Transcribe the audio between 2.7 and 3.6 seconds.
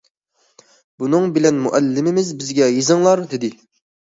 يېزىڭلار!- دېدى.